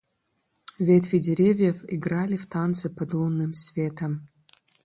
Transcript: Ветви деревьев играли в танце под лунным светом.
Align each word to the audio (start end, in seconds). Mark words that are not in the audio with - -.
Ветви 0.79 1.19
деревьев 1.19 1.83
играли 1.87 2.35
в 2.35 2.47
танце 2.47 2.89
под 2.89 3.13
лунным 3.13 3.53
светом. 3.53 4.27